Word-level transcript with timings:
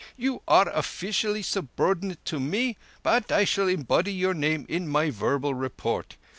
You 0.17 0.41
are 0.47 0.65
offeecially 0.65 1.45
subordinate 1.45 2.25
to 2.25 2.39
me, 2.39 2.75
but 3.03 3.31
I 3.31 3.43
shall 3.43 3.67
embody 3.67 4.11
your 4.11 4.33
name 4.33 4.65
in 4.67 4.87
my 4.87 5.11
verbal 5.11 5.53
report. 5.53 6.17